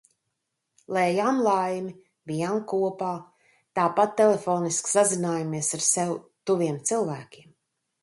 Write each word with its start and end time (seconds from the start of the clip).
Lējām 0.95 1.41
laimi, 1.47 1.93
bijām 2.31 2.57
kopā. 2.73 3.11
Tāpat 3.81 4.19
telefoniski 4.25 4.95
sazinājāmies 4.97 5.73
ar 5.81 5.89
sev 5.93 6.19
tuviem 6.49 6.85
cilvēkiem. 6.93 7.59